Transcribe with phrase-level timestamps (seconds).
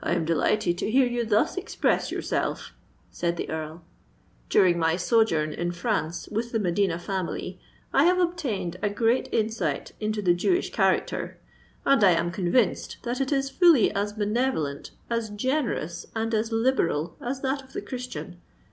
[0.00, 2.72] "I am delighted to hear you thus express yourself,"
[3.10, 3.82] said the Earl.
[4.48, 7.58] "During my sojourn in France with the Medina family,
[7.92, 11.36] I have obtained a great insight into the Jewish character;
[11.84, 17.16] and I am convinced that it is fully as benevolent, as generous, and as liberal
[17.20, 18.40] as that of the Christian.